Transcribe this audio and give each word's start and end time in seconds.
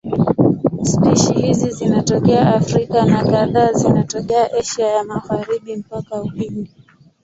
Spishi 0.83 1.33
hizi 1.33 1.69
zinatokea 1.69 2.55
Afrika 2.55 3.05
na 3.05 3.23
kadhaa 3.23 3.71
zinatokea 3.73 4.53
Asia 4.53 4.87
ya 4.87 5.03
Magharibi 5.03 5.75
mpaka 5.75 6.21
Uhindi. 6.21 6.71